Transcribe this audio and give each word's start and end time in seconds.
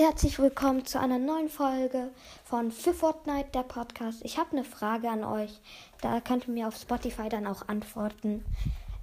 herzlich 0.00 0.38
willkommen 0.38 0.86
zu 0.86 0.98
einer 0.98 1.18
neuen 1.18 1.50
Folge 1.50 2.10
von 2.44 2.70
Für 2.70 2.94
Fortnite, 2.94 3.50
der 3.52 3.64
Podcast. 3.64 4.24
Ich 4.24 4.38
habe 4.38 4.52
eine 4.52 4.64
Frage 4.64 5.10
an 5.10 5.24
euch. 5.24 5.60
Da 6.00 6.22
könnt 6.22 6.48
ihr 6.48 6.54
mir 6.54 6.68
auf 6.68 6.76
Spotify 6.76 7.28
dann 7.28 7.46
auch 7.46 7.68
antworten. 7.68 8.42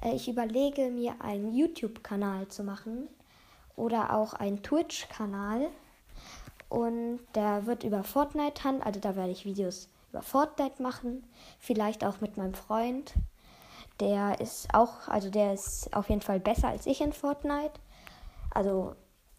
Äh, 0.02 0.16
ich 0.16 0.28
überlege 0.28 0.90
mir 0.90 1.14
einen 1.20 1.56
YouTube-Kanal 1.56 2.48
zu 2.48 2.64
machen 2.64 3.08
oder 3.76 4.12
auch 4.12 4.34
einen 4.34 4.64
Twitch-Kanal. 4.64 5.68
Und 6.68 7.20
der 7.36 7.68
wird 7.68 7.84
über 7.84 8.04
Fortnite 8.04 8.64
handeln. 8.64 8.82
Also 8.82 9.00
da 9.00 9.16
werde 9.16 9.32
ich 9.32 9.46
Videos 9.46 9.90
über 10.10 10.24
Fortnite 10.24 10.82
machen. 10.82 11.24
Vielleicht 11.60 12.04
auch 12.04 12.22
mit 12.22 12.38
meinem 12.38 12.56
Freund. 12.56 13.14
Der 14.00 14.42
ist 14.42 14.74
auch, 14.74 15.08
also 15.08 15.30
der 15.30 15.54
ist 15.54 15.96
auf 15.96 16.10
jeden 16.10 16.22
Fall 16.22 16.40
besser 16.40 16.70
als 16.70 16.88
ich 16.88 17.02
in 17.02 17.14
Fortnite. 17.14 17.80
Also 18.50 18.96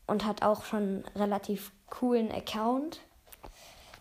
und 0.09 0.25
hat 0.25 0.43
auch 0.43 0.65
schon 0.65 1.05
relativ 1.15 1.71
coolen 1.89 2.33
Account. 2.33 3.01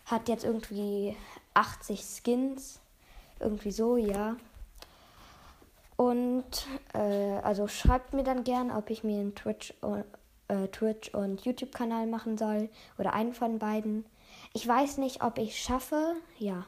Hat 0.06 0.28
jetzt 0.28 0.44
irgendwie 0.44 1.16
80 1.54 2.02
Skins. 2.02 2.80
Irgendwie 3.38 3.70
so, 3.70 3.96
ja. 3.96 4.36
Und 5.96 6.66
äh, 6.94 7.38
also 7.42 7.68
schreibt 7.68 8.14
mir 8.14 8.24
dann 8.24 8.42
gern, 8.42 8.70
ob 8.70 8.90
ich 8.90 9.04
mir 9.04 9.20
einen 9.20 9.34
Twitch, 9.34 9.74
äh, 10.48 10.68
Twitch 10.68 11.14
und 11.14 11.44
YouTube-Kanal 11.44 12.06
machen 12.06 12.38
soll. 12.38 12.68
Oder 12.98 13.12
einen 13.12 13.34
von 13.34 13.58
beiden. 13.58 14.04
Ich 14.54 14.66
weiß 14.66 14.98
nicht, 14.98 15.22
ob 15.22 15.38
ich 15.38 15.60
schaffe. 15.60 16.14
Ja. 16.38 16.64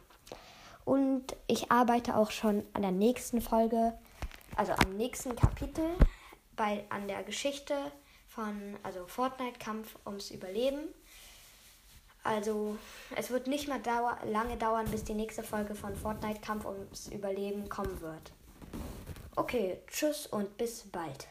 Und 0.85 1.37
ich 1.47 1.73
arbeite 1.73 2.17
auch 2.17 2.31
schon 2.31 2.63
an 2.75 2.83
der 2.83 2.93
nächsten 2.93 3.41
Folge, 3.41 3.95
also 4.57 4.73
am 4.73 4.97
nächsten 4.97 5.35
Kapitel 5.35 5.85
bei, 6.57 6.85
an 6.91 7.09
der 7.09 7.23
Geschichte 7.23 7.75
von 8.41 8.77
also 8.83 9.07
Fortnite-Kampf 9.07 9.97
ums 10.07 10.31
Überleben. 10.31 10.89
Also 12.23 12.79
es 13.17 13.31
wird 13.31 13.47
nicht 13.47 13.69
mehr 13.69 13.79
dauer, 13.79 14.19
lange 14.25 14.57
dauern, 14.57 14.87
bis 14.91 15.05
die 15.05 15.15
nächste 15.15 15.43
Folge 15.43 15.75
von 15.75 15.95
Fortnite-Kampf 15.95 16.65
ums 16.65 17.09
Überleben 17.09 17.69
kommen 17.69 18.01
wird. 18.01 18.33
Okay, 19.37 19.79
tschüss 19.87 20.27
und 20.27 20.57
bis 20.57 20.85
bald. 20.91 21.29